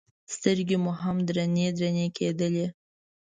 سترګې 0.35 0.77
مو 0.83 0.91
هم 1.01 1.17
درنې 1.27 1.67
درنې 1.77 2.07
کېدلې. 2.17 2.65